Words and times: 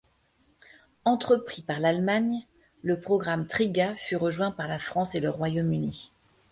Entrepris 1.05 1.61
par 1.61 1.79
l'Allemagne, 1.79 2.47
le 2.81 2.99
programme 2.99 3.45
Trigat 3.45 3.93
fut 3.93 4.15
rejoint 4.15 4.49
par 4.49 4.67
la 4.67 4.79
France 4.79 5.13
et 5.13 5.19
le 5.19 5.29
Royaume-Uni. 5.29 6.11